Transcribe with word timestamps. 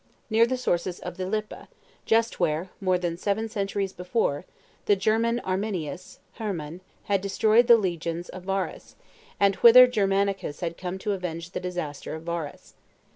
Near 0.31 0.47
the 0.47 0.57
sources 0.57 0.99
of 0.99 1.17
the 1.17 1.27
Lippe, 1.27 1.67
just 2.07 2.39
where, 2.39 2.71
more 2.79 2.97
than 2.97 3.17
seven 3.17 3.47
centuries 3.47 3.93
before, 3.93 4.45
the 4.85 4.95
German 4.95 5.39
Arminius 5.41 6.17
(Herrmann) 6.39 6.81
had 7.03 7.21
destroyed 7.21 7.67
the 7.67 7.77
legions 7.77 8.27
of 8.27 8.45
Varus, 8.45 8.95
and 9.39 9.53
whither 9.57 9.85
Germanicus 9.85 10.61
had 10.61 10.75
come 10.75 10.97
to 10.97 11.11
avenge 11.11 11.51
the 11.51 11.59
disaster 11.59 12.15
of 12.15 12.23
Varus. 12.23 12.73